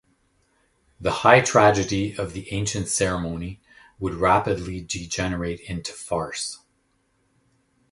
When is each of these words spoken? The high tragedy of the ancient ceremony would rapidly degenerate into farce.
The 0.99 1.11
high 1.11 1.41
tragedy 1.41 2.17
of 2.17 2.33
the 2.33 2.51
ancient 2.51 2.87
ceremony 2.87 3.61
would 3.99 4.15
rapidly 4.15 4.81
degenerate 4.81 5.59
into 5.59 5.93
farce. 5.93 6.57